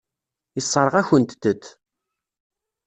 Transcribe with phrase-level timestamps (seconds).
[0.55, 1.63] Yessṛeɣ-akent-t.